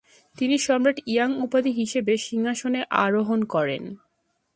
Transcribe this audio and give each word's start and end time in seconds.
তিনি 0.35 0.55
সম্রাট 0.57 0.97
ইয়াং 1.05 1.29
উপাধি 1.41 1.71
নিয়ে 1.77 2.17
সিংহাসনে 2.17 2.81
আরোহণ 3.03 3.39
করেন। 3.45 3.83